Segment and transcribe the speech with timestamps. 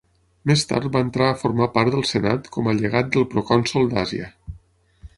[0.51, 4.37] Més tard va entrar a formar part del Senat com a llegat del procònsol d'Àsia.